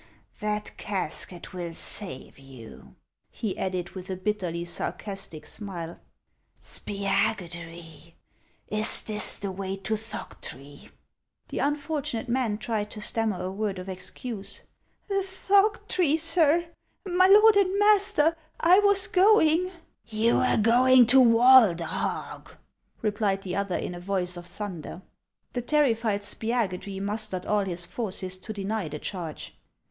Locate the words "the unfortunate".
11.49-12.27